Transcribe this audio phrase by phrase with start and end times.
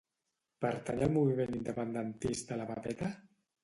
[0.65, 3.17] Pertany al moviment independentista la Pepeta?